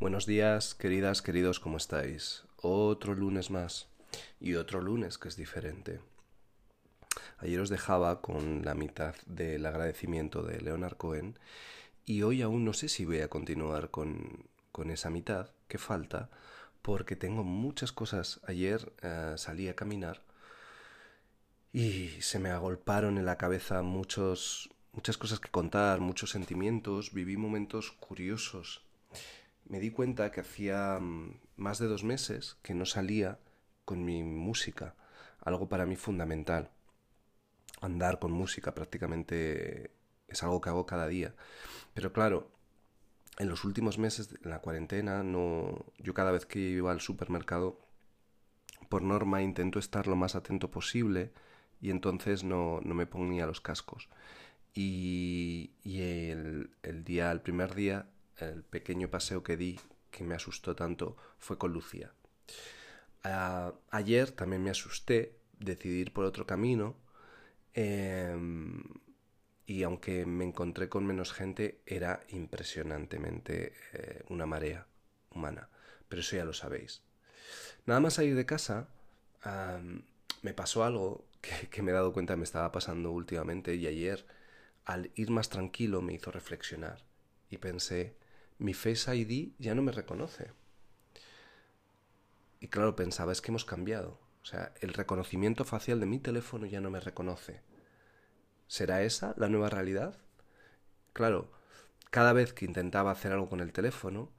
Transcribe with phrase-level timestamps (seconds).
[0.00, 2.42] Buenos días, queridas, queridos, ¿cómo estáis?
[2.60, 3.86] Otro lunes más
[4.40, 6.00] y otro lunes que es diferente.
[7.38, 11.38] Ayer os dejaba con la mitad del agradecimiento de Leonard Cohen
[12.04, 16.28] y hoy aún no sé si voy a continuar con, con esa mitad que falta
[16.82, 18.40] porque tengo muchas cosas.
[18.48, 20.22] Ayer eh, salí a caminar
[21.72, 27.36] y se me agolparon en la cabeza muchos, muchas cosas que contar, muchos sentimientos, viví
[27.36, 28.82] momentos curiosos
[29.66, 33.38] me di cuenta que hacía mm, más de dos meses que no salía
[33.84, 34.94] con mi música,
[35.40, 36.70] algo para mí fundamental.
[37.80, 39.90] Andar con música prácticamente
[40.28, 41.34] es algo que hago cada día.
[41.94, 42.50] Pero claro,
[43.38, 47.80] en los últimos meses, en la cuarentena, no, yo cada vez que iba al supermercado,
[48.88, 51.32] por norma intento estar lo más atento posible
[51.80, 54.08] y entonces no, no me ponía los cascos.
[54.74, 58.06] Y, y el, el, día, el primer día,
[58.38, 59.80] el pequeño paseo que di
[60.10, 62.12] que me asustó tanto fue con Lucía.
[63.90, 66.96] ayer también me asusté, decidí ir por otro camino
[67.72, 68.82] em,
[69.66, 74.86] y aunque me encontré con menos gente era impresionantemente eh, una marea
[75.30, 75.68] humana,
[76.08, 77.02] pero eso ya lo sabéis.
[77.86, 78.88] Nada más salir de casa
[80.42, 84.26] me pasó algo que, que me he dado cuenta me estaba pasando últimamente y ayer
[84.84, 87.04] al ir más tranquilo me hizo reflexionar
[87.50, 88.16] y pensé
[88.64, 90.52] mi Face ID ya no me reconoce.
[92.60, 94.18] Y claro, pensaba, es que hemos cambiado.
[94.42, 97.60] O sea, el reconocimiento facial de mi teléfono ya no me reconoce.
[98.66, 100.18] ¿Será esa la nueva realidad?
[101.12, 101.52] Claro,
[102.10, 104.32] cada vez que intentaba hacer algo con el teléfono,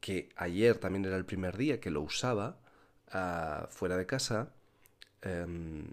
[0.00, 2.58] que ayer también era el primer día que lo usaba
[3.12, 4.54] uh, fuera de casa,
[5.24, 5.86] um,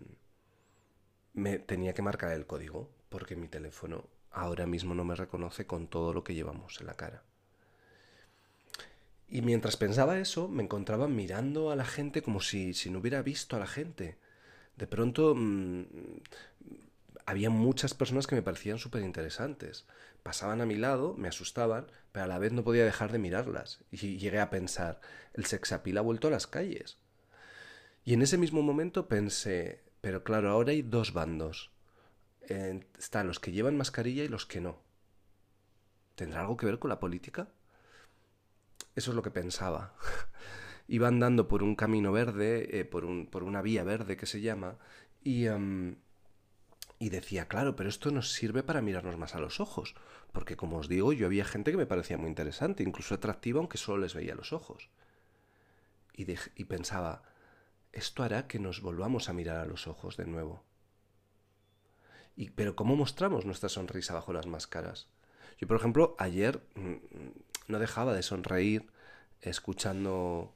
[1.33, 5.87] me tenía que marcar el código, porque mi teléfono ahora mismo no me reconoce con
[5.87, 7.23] todo lo que llevamos en la cara.
[9.27, 13.21] Y mientras pensaba eso, me encontraba mirando a la gente como si, si no hubiera
[13.21, 14.17] visto a la gente.
[14.77, 15.83] De pronto mmm,
[17.25, 19.85] había muchas personas que me parecían súper interesantes.
[20.23, 23.83] Pasaban a mi lado, me asustaban, pero a la vez no podía dejar de mirarlas.
[23.91, 24.99] Y llegué a pensar,
[25.33, 26.97] el sexapil ha vuelto a las calles.
[28.05, 31.71] Y en ese mismo momento pensé, pero claro, ahora hay dos bandos.
[32.49, 34.81] Eh, están los que llevan mascarilla y los que no.
[36.15, 37.47] ¿Tendrá algo que ver con la política?
[38.95, 39.95] Eso es lo que pensaba.
[40.87, 44.41] Iba andando por un camino verde, eh, por, un, por, una vía verde que se
[44.41, 44.77] llama,
[45.23, 45.95] y, um,
[46.99, 49.95] y decía, claro, pero esto nos sirve para mirarnos más a los ojos,
[50.31, 53.77] porque como os digo, yo había gente que me parecía muy interesante, incluso atractiva, aunque
[53.77, 54.89] solo les veía los ojos.
[56.15, 57.23] Y, y pensaba,
[57.91, 60.63] esto hará que nos volvamos a mirar a los ojos de nuevo.
[62.35, 65.07] Y, pero ¿cómo mostramos nuestra sonrisa bajo las máscaras?
[65.57, 66.95] Yo, por ejemplo, ayer mm,
[67.67, 68.87] no dejaba de sonreír
[69.41, 70.53] escuchando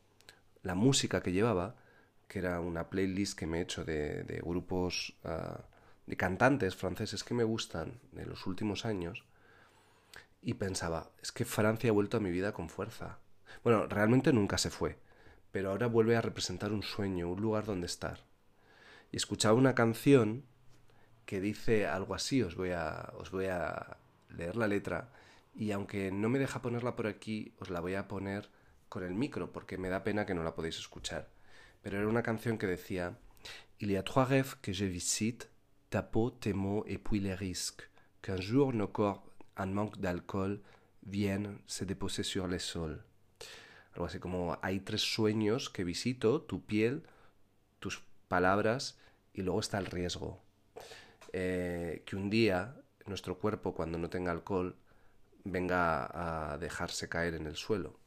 [0.63, 1.75] la música que llevaba,
[2.27, 5.61] que era una playlist que me he hecho de, de grupos, uh,
[6.05, 9.23] de cantantes franceses que me gustan de los últimos años,
[10.41, 13.19] y pensaba, es que Francia ha vuelto a mi vida con fuerza.
[13.63, 14.97] Bueno, realmente nunca se fue,
[15.51, 18.19] pero ahora vuelve a representar un sueño, un lugar donde estar.
[19.11, 20.43] Y escuchaba una canción
[21.25, 23.97] que dice algo así, os voy a, os voy a
[24.29, 25.09] leer la letra,
[25.57, 28.49] y aunque no me deja ponerla por aquí, os la voy a poner
[28.89, 31.29] con el micro porque me da pena que no la podéis escuchar.
[31.81, 33.17] Pero era una canción que decía
[33.79, 35.47] Il y a trois rêves que je visite,
[35.89, 37.89] ta peau, tes mots et puis les risques.
[38.21, 39.23] Qu'un jour nos corps,
[39.57, 40.61] en manque d'alcool,
[41.01, 42.99] viennent se déposer sur les sols.
[43.93, 47.03] Algo así como hay tres sueños que visito, tu piel,
[47.79, 48.99] tus palabras
[49.33, 50.39] y luego está el riesgo.
[51.33, 52.75] Eh, que un día
[53.05, 54.75] nuestro cuerpo cuando no tenga alcohol
[55.51, 57.99] venga a dejarse caer en el suelo.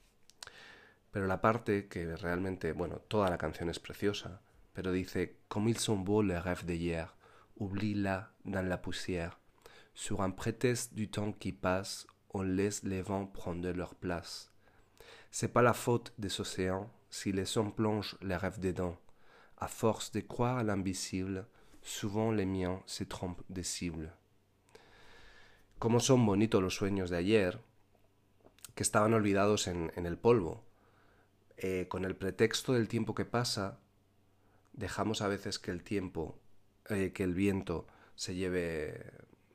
[1.10, 4.40] Pero la parte que realmente, bueno, toda la canción es preciosa,
[4.72, 7.16] pero dice Comme ils sont beaux les rêves d'hier,
[7.56, 9.38] oublie-la dans la poussière.
[9.92, 14.52] Sur un prétexte du temps qui passe, on laisse les vents prendre leur place.
[15.30, 18.96] C'est pas la faute des océans si les hommes plongent les rêves dedans.
[19.58, 21.46] À force de croire à l'invisible,
[21.82, 24.12] souvent les miens se trompent de cible
[25.80, 27.58] cómo son bonitos los sueños de ayer,
[28.74, 30.62] que estaban olvidados en, el polvo.
[31.56, 33.80] Eh, con el pretexto del tiempo que pasa,
[34.74, 36.38] dejamos a veces que el tiempo,
[36.90, 39.10] eh, que el viento se lleve,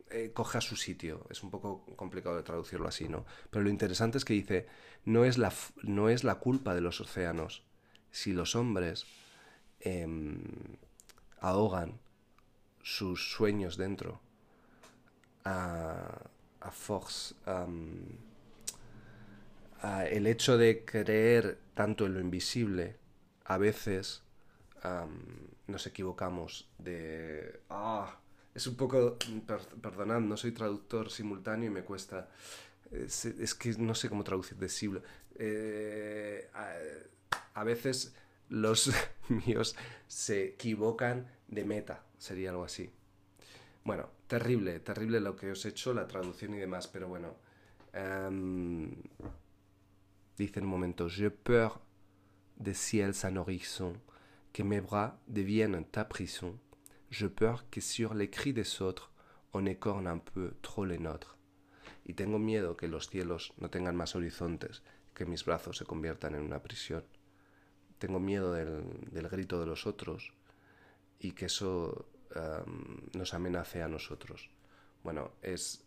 [0.10, 1.28] eh, coja su sitio.
[1.30, 3.26] Es un poco complicado de traducirlo así, ¿no?
[3.52, 4.66] Pero lo interesante es que dice,
[5.06, 7.64] no es la, no es la culpa de los océanos
[8.10, 9.06] si los hombres
[9.80, 10.42] em,
[11.40, 12.00] ahogan
[12.82, 14.25] sus sueños dentro
[15.46, 18.02] à force, um,
[19.82, 22.98] ah, el hecho de creer tanto en lo invisible,
[23.46, 24.24] a veces
[25.68, 27.62] nos equivocamos de...
[27.70, 28.20] Ah,
[28.54, 29.18] es un poco...
[29.82, 32.30] perdonad, no soy traductor simultáneo y me cuesta...
[32.92, 35.02] Es, que no sé cómo traducir de siglo.
[35.38, 36.50] Eh,
[37.54, 38.14] a, veces
[38.50, 38.92] los
[39.30, 39.76] míos
[40.08, 42.92] se equivocan de meta, sería algo así.
[43.84, 47.36] Bueno, terrible, terrible lo que os he hecho, la traducción y demás, pero bueno.
[47.94, 48.92] Um,
[50.38, 51.80] dice en un momento, j'ai peur
[52.58, 53.94] des ciels sans horizon,
[54.52, 56.60] que mes bras deviennent ta prison.
[57.10, 59.12] Je peur que sur les cris des autres,
[59.54, 61.38] on écorne un peu trop les nôtres.
[62.06, 64.84] Y tengo miedo que los cielos no tengan más horizontes,
[65.14, 67.04] que mis brazos se conviertan en una prisión.
[67.98, 70.34] Tengo miedo del, del grito de los otros
[71.20, 72.10] y que eso
[73.14, 74.50] nos amenace a nosotros.
[75.04, 75.84] Bueno, es,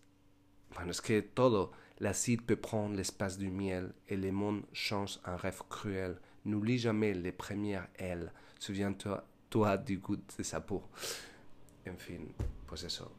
[0.75, 5.37] bueno, es que todo, l'acide peut prendre l'espace du miel et le monde change un
[5.37, 6.21] rêve cruel.
[6.45, 8.33] N'oublie jamais les premières ailes.
[8.59, 10.83] Souviens-toi toi, du goût de sa peau.
[11.85, 12.35] En fin,
[12.67, 13.11] pues eso,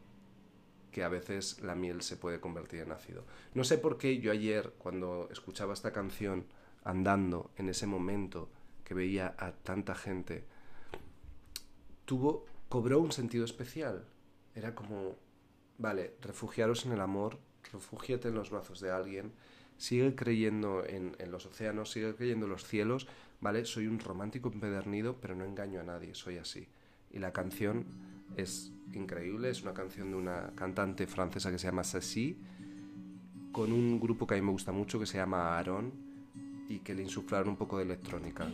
[0.92, 3.25] que a veces la miel se puede convertir en ácido.
[3.54, 6.45] No sé por qué yo ayer, cuando escuchaba esta canción
[6.83, 8.50] andando, en ese momento
[8.83, 10.45] que veía a tanta gente,
[12.06, 14.06] tuvo cobró un sentido especial.
[14.56, 15.16] Era como,
[15.77, 17.39] vale, refugiaros en el amor,
[17.74, 19.33] refugíate en los brazos de alguien,
[19.77, 23.07] sigue creyendo en, los océanos, sigue creyendo en los cielos,
[23.42, 23.66] ¿vale?
[23.66, 26.68] Soy un romántico empedernido, pero no engaño a nadie, soy así.
[27.12, 27.86] Y la canción
[28.38, 32.38] es increíble, es una canción de una cantante francesa que se llama Sassy,
[33.51, 35.92] con un grupo que a mí me gusta mucho que se llama Aaron
[36.68, 38.48] y que le insuflaron un poco de electrónica.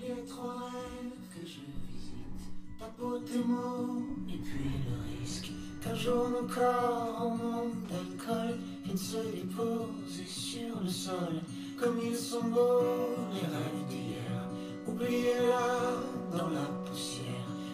[2.97, 5.51] Tes mots et puis le risque
[5.81, 11.41] qu'un jour nos corps en manque d'alcool viennent se déposer sur le sol.
[11.77, 14.49] Comme ils sont beaux les rêves d'hier
[14.87, 17.25] oubliés là dans la poussière.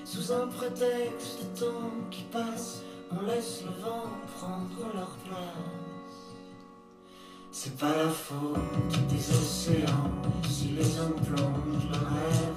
[0.06, 2.82] Sous un prétexte de temps qui passe
[3.12, 5.72] on laisse le vent prendre leur place.
[7.52, 10.10] C'est pas la faute des océans
[10.50, 12.50] si les hommes plongent leurs rêves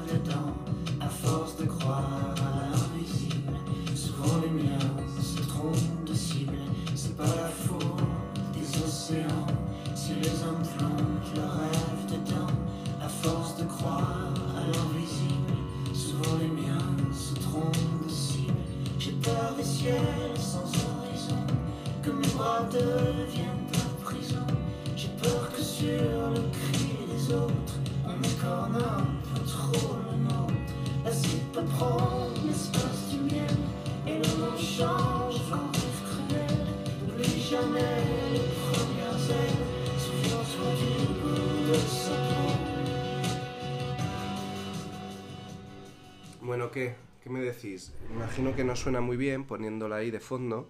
[46.41, 46.97] Bueno, ¿qué?
[47.23, 47.93] ¿Qué me decís?
[48.11, 50.69] Imagino que no suena muy bien poniéndola ahí de fondo,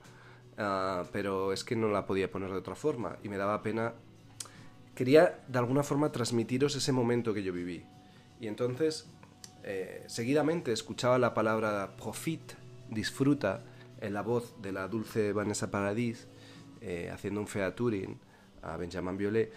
[0.58, 3.94] ah, pero es que no la podía poner de otra forma y me daba pena.
[4.94, 7.84] Quería de alguna forma transmitiros ese momento que yo viví.
[8.40, 9.08] Y entonces
[9.62, 12.52] eh, seguidamente escuchaba la palabra profit,
[12.90, 13.64] disfruta,
[14.00, 16.28] en la voz de la dulce Vanessa Paradis,
[16.80, 18.18] eh, haciendo un featuring
[18.62, 19.52] a Benjamin Violet.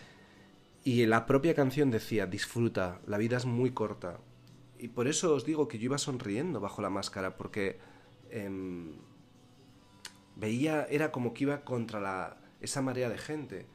[0.84, 4.20] Y la propia canción decía, disfruta, la vida es muy corta.
[4.80, 7.80] Y por eso os digo que yo iba sonriendo bajo la máscara, porque
[8.30, 8.94] em,
[10.40, 13.66] veía, era como que iba contra la, esa marea de gente.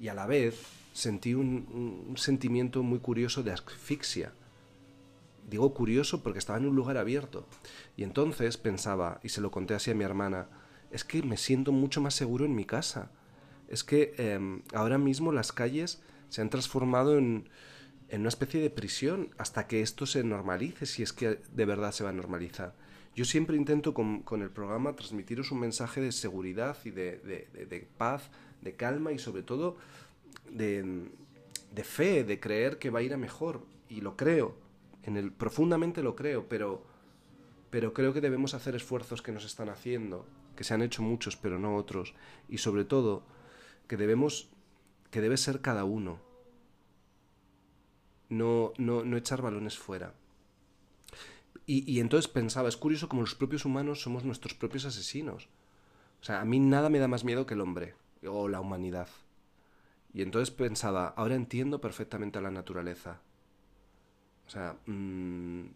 [0.00, 0.60] Y a la vez
[0.92, 4.32] sentí un sentimiento muy curioso de asfixia
[5.50, 7.44] Digo curioso porque estaba en un lugar abierto.
[7.96, 10.46] Y entonces pensaba, y se lo conté así a mi hermana,
[10.92, 13.10] es que me siento mucho más seguro en mi casa.
[13.68, 17.48] Es que em, ahora mismo las calles se han transformado en,
[18.10, 21.92] en una especie de prisión hasta que esto se normalice, si es que de verdad
[21.92, 22.74] se va a normalizar.
[23.14, 28.30] Yo siempre intento con, el programa transmitiros un mensaje de seguridad y de, paz,
[28.62, 29.76] de calma y sobre todo
[30.50, 31.10] de,
[31.82, 33.66] fe, de creer que va a ir a mejor.
[33.88, 34.56] Y lo creo,
[35.38, 36.90] profundamente lo creo, pero
[37.70, 40.26] pero creo que debemos hacer esfuerzos que nos están haciendo,
[40.56, 42.14] que se han hecho muchos, pero no otros,
[42.48, 43.22] y sobre todo
[43.86, 44.50] que debemos
[45.10, 46.20] que debe ser cada uno.
[48.30, 50.14] No, no, no echar balones fuera.
[51.66, 55.48] Y, y entonces pensaba, es curioso como los propios humanos somos nuestros propios asesinos.
[56.20, 57.94] O sea, a mí nada me da más miedo que el hombre
[58.26, 59.08] o la humanidad.
[60.12, 63.20] Y entonces pensaba, ahora entiendo perfectamente a la naturaleza.
[64.46, 65.66] O sea, mm,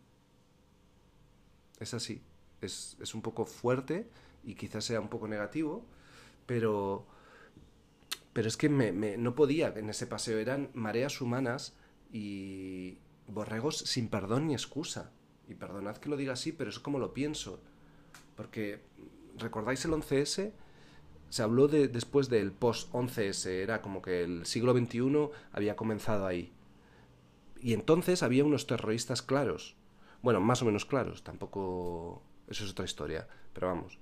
[1.80, 2.22] es así.
[2.60, 4.08] Es, un poco fuerte
[4.44, 5.84] y quizás sea un poco negativo,
[6.46, 7.06] pero,
[8.32, 10.38] Pero es que me, me- no podía en ese paseo.
[10.38, 11.74] Eran mareas humanas
[12.14, 15.10] y borregos sin perdón ni excusa.
[15.48, 17.60] Y perdonad que lo diga así, pero es como lo pienso.
[18.36, 18.80] Porque,
[19.36, 20.52] ¿recordáis el 11S?
[21.28, 23.46] Se habló de, después del post-11S.
[23.46, 26.52] Era como que el siglo XXI había comenzado ahí.
[27.60, 29.74] Y entonces había unos terroristas claros.
[30.22, 31.24] Bueno, más o menos claros.
[31.24, 32.22] Tampoco...
[32.46, 33.26] Eso es otra historia.
[33.52, 33.98] Pero vamos.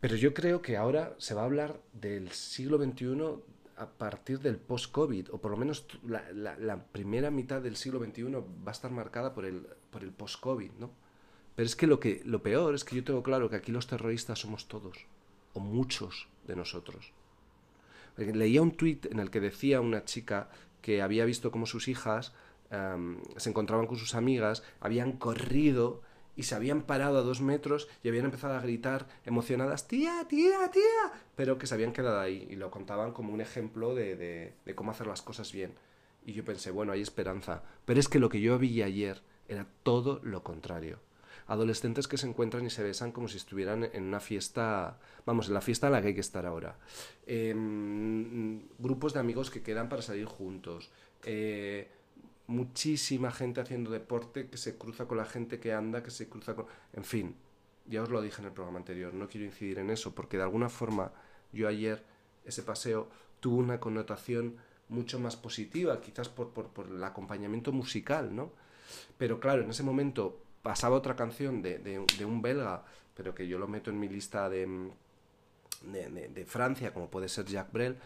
[0.00, 3.42] Pero yo creo que ahora se va a hablar del siglo XXI
[3.76, 8.68] a partir del post-COVID, o por lo menos la, primera mitad del siglo XXI va
[8.68, 10.90] a estar marcada por el, por el post-COVID, ¿no?
[11.54, 13.86] Pero es que lo, que lo peor es que yo tengo claro que aquí los
[13.86, 14.96] terroristas somos todos,
[15.54, 17.12] o muchos de nosotros.
[18.16, 20.48] Leía un tuit en el que decía una chica
[20.80, 22.32] que había visto cómo sus hijas
[23.36, 26.02] se encontraban con sus amigas, habían corrido
[26.36, 30.70] y se habían parado a dos metros y habían empezado a gritar emocionadas, tía, tía,
[30.70, 34.14] tía, pero que se habían quedado ahí y lo contaban como un ejemplo de,
[34.64, 35.72] de- cómo hacer las cosas bien.
[36.24, 37.62] Y yo pensé, bueno, hay esperanza.
[37.84, 40.98] Pero es que lo que yo vi ayer era todo lo contrario.
[41.46, 45.54] Adolescentes que se encuentran y se besan como si estuvieran en una fiesta, vamos, en
[45.54, 46.76] la fiesta en la que hay que estar ahora.
[47.26, 50.90] Em, grupos de amigos que quedan para salir juntos.
[51.24, 51.88] Eh,
[52.46, 56.54] muchísima gente haciendo deporte que se cruza con la gente que anda, que se cruza
[56.54, 56.66] con...
[56.92, 57.34] En fin,
[57.86, 60.42] ya os lo dije en el programa anterior, no quiero incidir en eso, porque de
[60.44, 61.12] alguna forma
[61.52, 62.02] yo ayer
[62.44, 63.08] ese paseo
[63.40, 64.56] tuvo una connotación
[64.88, 68.52] mucho más positiva, quizás por, por, por el acompañamiento musical, ¿no?
[69.18, 72.84] Pero claro, en ese momento pasaba otra canción de, de, un belga,
[73.14, 74.90] pero que yo lo meto en mi lista de,
[75.82, 77.96] de, de- de Francia, como puede ser Jacques Brel,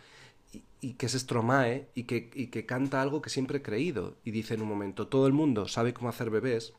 [0.81, 4.17] y, que es Stromae y que, y que canta algo que siempre he creído.
[4.25, 6.75] Y dice en un momento, todo el mundo sabe cómo hacer bebés,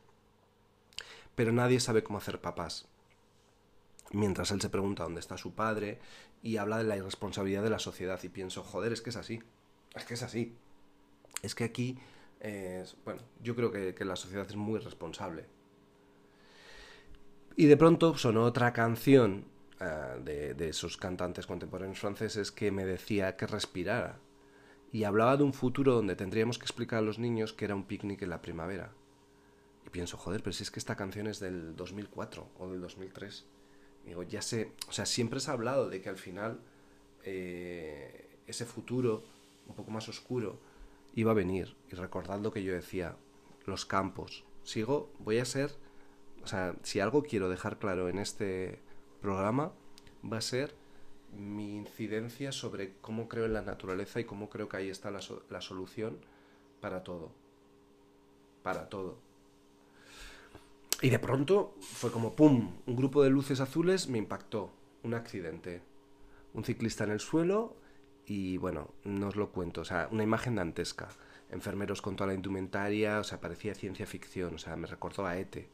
[1.34, 2.88] pero nadie sabe cómo hacer papás.
[4.12, 5.98] Mientras él se pregunta dónde está su padre
[6.42, 9.42] y habla de la irresponsabilidad de la sociedad y pienso, joder, es que es así,
[9.94, 10.54] es que es así.
[11.42, 11.98] Es que aquí,
[12.40, 15.46] eh, bueno, yo creo que, que la sociedad es muy responsable.
[17.56, 19.44] Y de pronto sonó otra canción
[19.82, 24.20] eh, de, de esos cantantes contemporáneos franceses que me decía que respirara.
[24.92, 27.84] Y hablaba de un futuro donde tendríamos que explicar a los niños que era un
[27.84, 28.92] picnic en la primavera.
[29.84, 33.46] Y pienso, joder, pero si es que esta canción es del 2004 o del 2003.
[34.04, 36.60] Digo, ya sé, o sea, siempre se ha hablado de que al final
[37.24, 39.24] eh, ese futuro
[39.66, 40.58] un poco más oscuro
[41.14, 41.76] iba a venir.
[41.90, 43.16] Y recordad lo que yo decía,
[43.64, 44.44] los campos.
[44.64, 45.72] Sigo, voy a ser,
[46.44, 48.80] o sea, si algo quiero dejar claro en este
[49.22, 49.72] programa,
[50.30, 50.74] va a ser
[51.36, 55.22] mi incidencia sobre cómo creo en la naturaleza y cómo creo que ahí está la,
[55.22, 56.18] so- la solución
[56.80, 57.30] para todo.
[58.62, 59.18] Para todo.
[61.00, 62.72] Y de pronto fue como ¡pum!
[62.86, 64.70] Un grupo de luces azules me impactó.
[65.02, 65.82] Un accidente.
[66.54, 67.74] Un ciclista en el suelo
[68.26, 69.80] y bueno, no os lo cuento.
[69.80, 71.08] O sea, una imagen dantesca.
[71.50, 74.54] Enfermeros con toda la indumentaria, o sea, parecía ciencia ficción.
[74.54, 75.68] O sea, me recordó a Ete.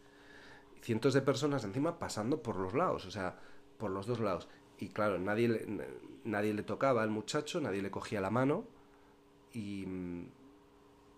[0.82, 3.38] Cientos de personas encima pasando por los lados, o sea,
[3.78, 4.48] por los dos lados.
[4.78, 5.66] Y claro, nadie
[6.24, 8.64] nadie le tocaba al muchacho, nadie le cogía la mano
[9.52, 10.26] y mm,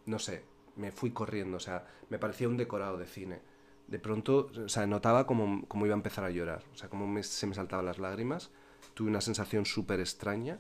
[0.07, 0.45] no sé,
[0.77, 3.41] me fui corriendo, o sea, me parecía un decorado de cine.
[3.89, 7.23] De pronto, o sea, notaba como, como iba a empezar a llorar, o sea, como
[7.23, 8.51] se me saltaban las lágrimas.
[8.95, 10.59] Tuve una sensación súper extraña,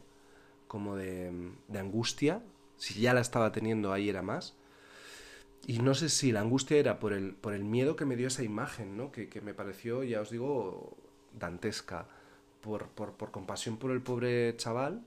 [0.66, 2.42] como de, de angustia.
[2.76, 4.56] Si ya la estaba teniendo ahí era más.
[5.66, 8.28] Y no sé si la angustia era por el, por el miedo que me dio
[8.28, 9.12] esa imagen, ¿no?
[9.12, 10.96] Que, que me pareció, ya os digo,
[11.38, 12.08] dantesca.
[12.60, 15.02] Por, por, por compasión por el pobre chaval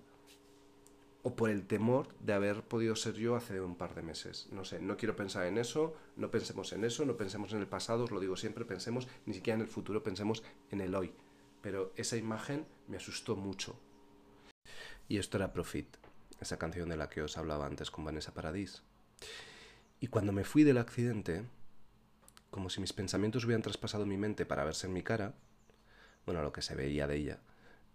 [1.21, 4.49] o por el temor de haber podido ser yo hace un par de meses.
[4.51, 7.67] No sé, no quiero pensar en eso, no pensemos en eso, no pensemos en el
[7.67, 11.13] pasado, os lo digo siempre, pensemos ni siquiera en el futuro, pensemos en el hoy.
[11.61, 13.79] Pero esa imagen me asustó mucho.
[15.07, 15.95] Y esto era Profit,
[16.41, 18.83] esa canción de la que os hablaba antes con Vanessa Paradis.
[20.03, 21.45] Y cuando me fui del accidente,
[22.51, 25.33] como si mis pensamientos hubieran traspasado mi mente para verse en mi cara,
[26.25, 27.39] bueno, lo que se veía de ella,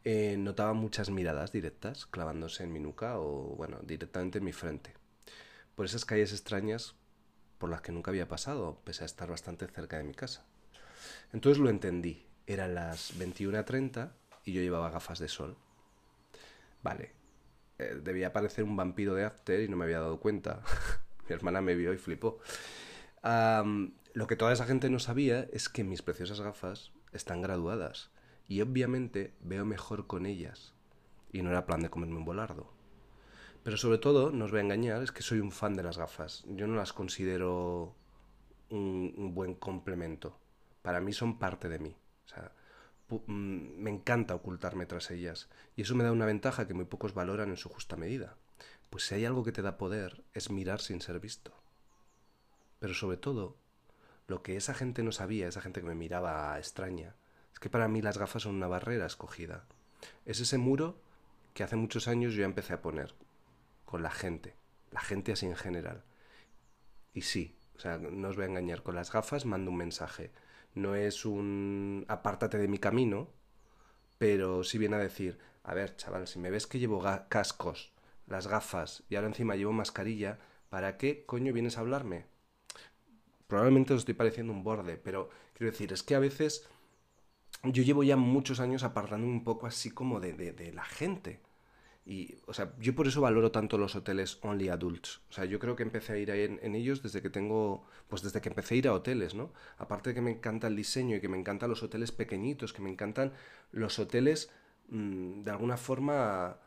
[0.04, 4.94] eh, notaba muchas miradas directas clavándose en mi nuca o, bueno, directamente en mi frente.
[5.74, 6.94] Por esas calles extrañas
[7.58, 10.46] por las que nunca había pasado, pese a estar bastante cerca de mi casa.
[11.34, 12.26] Entonces lo entendí.
[12.46, 14.12] Eran las 21.30
[14.46, 15.58] y yo llevaba gafas de sol.
[16.82, 17.12] Vale.
[17.76, 20.62] Eh, debía parecer un vampiro de After y no me había dado cuenta.
[21.28, 22.38] Mi hermana me vio y flipó.
[23.22, 28.10] Am, lo que toda esa gente no sabía es que mis preciosas gafas están graduadas
[28.48, 30.74] y obviamente veo mejor con ellas.
[31.32, 32.72] Y no era plan de comerme un volardo.
[33.62, 35.98] Pero sobre todo, no os voy a engañar, es que soy un fan de las
[35.98, 36.44] gafas.
[36.48, 37.94] Yo no las considero
[38.70, 40.38] un, un buen complemento.
[40.80, 41.94] Para mí son parte de mí.
[42.24, 42.52] O sea,
[43.10, 45.50] mm, me encanta ocultarme tras ellas.
[45.76, 48.36] Y eso me da una ventaja que muy pocos valoran en su justa medida.
[48.90, 51.52] Pues si hay algo que te da poder, es mirar sin ser visto.
[52.78, 53.56] Pero sobre todo,
[54.26, 57.16] lo que esa gente no sabía, esa gente que me miraba extraña,
[57.52, 59.66] es que para mí las gafas son una barrera escogida.
[60.24, 61.00] Es ese muro
[61.54, 63.14] que hace muchos años yo ya empecé a poner
[63.84, 64.54] con la gente,
[64.90, 66.04] la gente así en general.
[67.14, 70.30] Y sí, o sea, no os voy a engañar, con las gafas mando un mensaje.
[70.74, 73.28] No es un apártate de mi camino,
[74.18, 77.92] pero sí viene a decir, a ver, chaval, si me ves que llevo cascos,
[78.28, 82.26] las gafas y ahora encima llevo mascarilla, ¿para qué coño vienes a hablarme?
[83.46, 86.68] Probablemente os estoy pareciendo un borde, pero quiero decir, es que a veces
[87.64, 91.40] yo llevo ya muchos años apartando un poco así como de, de, la gente.
[92.04, 95.20] Y, o sea, yo por eso valoro tanto los hoteles only adults.
[95.28, 98.40] O sea, yo creo que empecé a ir en ellos desde que tengo, pues desde
[98.40, 99.52] que empecé a ir a hoteles, ¿no?
[99.76, 102.82] Aparte de que me encanta el diseño y que me encantan los hoteles pequeñitos, que
[102.82, 103.32] me encantan
[103.72, 104.50] los hoteles
[104.88, 106.58] mm, de alguna forma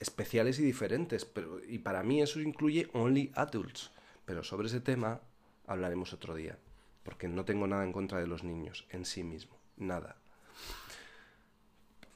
[0.00, 1.24] especiales y diferentes.
[1.24, 3.92] Pero, y para mí eso incluye only adults.
[4.24, 5.20] Pero sobre ese tema
[5.66, 6.58] hablaremos otro día.
[7.04, 9.56] Porque no tengo nada en contra de los niños en sí mismo.
[9.76, 10.16] Nada.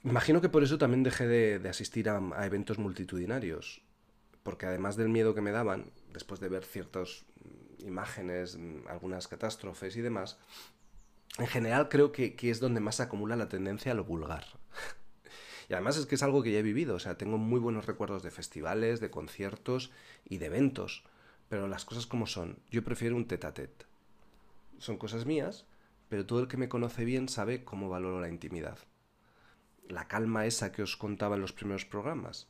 [0.03, 3.83] Imagino que por eso también dejé de, de asistir a, eventos multitudinarios.
[4.43, 9.29] Porque además del miedo que me daban, después de ver ciertas mm, imágenes, mm, algunas
[9.29, 10.39] catástrofes y demás,
[11.39, 14.45] en general creo que, que es donde más se acumula la tendencia a lo vulgar.
[15.69, 17.87] Y además es que es algo que ya he vivido, o sea, tengo muy buenos
[17.87, 19.91] recuerdos de festivales, de conciertos
[20.25, 21.05] y de eventos,
[21.49, 23.87] pero las cosas como son, yo prefiero un tete a tete.
[24.79, 25.67] Son cosas mías,
[26.09, 28.79] pero todo el que me conoce bien sabe cómo valoro la intimidad.
[29.89, 32.49] La calma esa que os contaba en los primeros programas.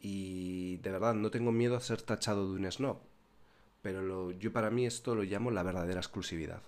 [0.00, 3.00] Y de verdad, no tengo miedo a ser tachado de un snob,
[3.82, 6.62] pero yo para mí esto lo llamo la verdadera exclusividad.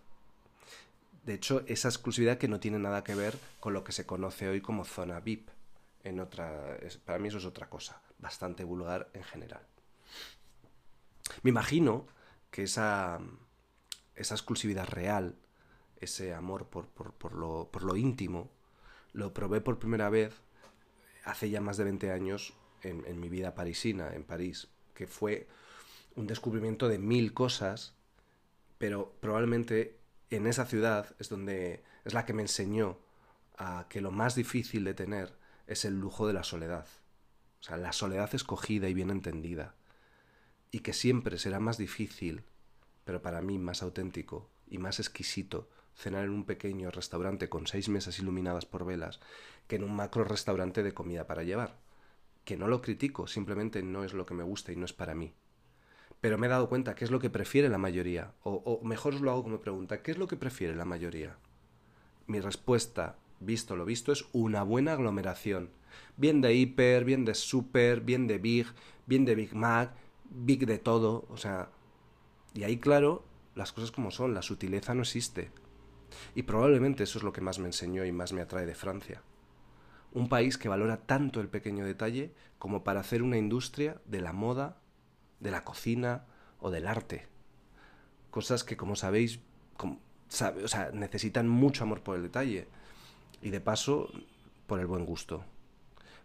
[1.24, 4.48] De hecho, esa exclusividad que no tiene nada que ver con lo que se conoce
[4.48, 5.50] hoy como zona VIP.
[6.04, 9.62] En otra, para mí eso es otra cosa, bastante vulgar en general.
[11.42, 12.06] Me imagino
[12.50, 13.20] que esa,
[14.16, 15.36] esa exclusividad real,
[16.00, 18.50] ese amor por, por- por lo, por lo íntimo,
[19.12, 20.34] lo probé por primera vez
[21.24, 25.48] hace ya más de 20 años en, en mi vida parisina, en París, que fue
[26.16, 27.94] un descubrimiento de mil cosas,
[28.78, 29.98] pero probablemente
[30.36, 32.98] en esa ciudad es donde es la que me enseñó
[33.56, 36.86] a que lo más difícil de tener es el lujo de la soledad.
[37.60, 39.74] O sea, la soledad escogida y bien entendida.
[40.70, 42.44] Y que siempre será más difícil,
[43.04, 47.88] pero para mí más auténtico y más exquisito, cenar en un pequeño restaurante con seis
[47.88, 49.20] mesas iluminadas por velas
[49.66, 51.78] que en un macro restaurante de comida para llevar.
[52.44, 55.14] Que no lo critico, simplemente no es lo que me gusta y no es para
[55.14, 55.34] mí.
[56.22, 58.32] Pero me he dado cuenta que es lo que prefiere la mayoría.
[58.44, 61.36] O, o mejor os lo hago como pregunta, ¿qué es lo que prefiere la mayoría?
[62.28, 65.70] Mi respuesta, visto lo visto, es una buena aglomeración.
[66.16, 68.68] Bien de hiper, bien de super, bien de big,
[69.04, 69.94] bien de Big Mac,
[70.30, 71.26] big de todo.
[71.28, 71.70] O sea,
[72.54, 73.24] y ahí claro,
[73.56, 75.50] las cosas como son, la sutileza no existe.
[76.36, 79.22] Y probablemente eso es lo que más me enseñó y más me atrae de Francia.
[80.12, 84.32] Un país que valora tanto el pequeño detalle como para hacer una industria de la
[84.32, 84.81] moda,
[85.42, 86.24] de la cocina
[86.60, 87.26] o del arte.
[88.30, 89.40] Cosas que, como sabéis,
[90.94, 92.68] necesitan mucho amor por el detalle
[93.42, 94.10] y de paso
[94.66, 95.44] por el buen gusto.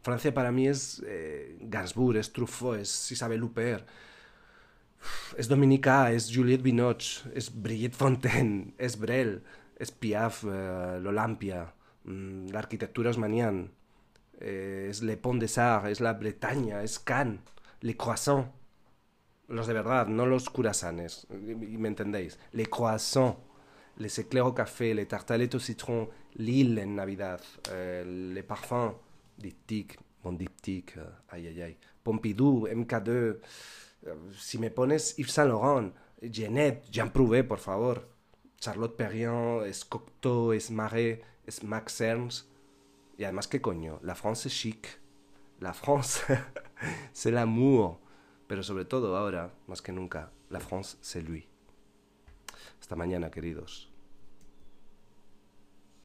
[0.01, 3.85] Francia para mí es eh, Gainsbourg, es Truffaut, es Isabelle Huppert,
[5.35, 9.43] es Dominica, es Juliette Binoche, es Brigitte Fontaine, es Brel,
[9.77, 11.73] es Piaf, eh, l'Olympia,
[12.05, 13.71] mm, la arquitectura osmanian,
[14.39, 17.39] eh, es Le Pont des Arts, es la Bretaña, es Cannes,
[17.81, 18.47] Les Croissants.
[19.49, 22.37] Los de verdad, no los curasanes, y me entendéis.
[22.51, 23.37] Les croissants,
[23.97, 28.93] les éclairs au café, les tartalettes au citron, Lille en Navidad, eh, les parfums,
[29.37, 30.97] diptyque, mon diptyque,
[31.29, 31.77] ay, ay, ay.
[32.03, 38.07] Pompidou, MK2, eh, si me pones Yves Saint Laurent, Jeannette, Jean Prouvé, por favor,
[38.59, 42.47] Charlotte Perriand, es Cocteau, es Marais, es Max Ernst.
[43.17, 43.99] Y además, ¿qué coño?
[44.03, 44.87] La France es chic.
[45.59, 46.21] La France,
[47.13, 47.99] c'est l'amour.
[48.47, 51.47] Pero sobre todo ahora, más que nunca, la France, c'est lui.
[52.79, 53.86] Hasta mañana, queridos.